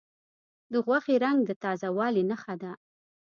د 0.71 0.73
غوښې 0.85 1.15
رنګ 1.23 1.39
د 1.45 1.51
تازه 1.63 1.87
والي 1.97 2.23
نښه 2.29 2.55
ده. 2.61 2.71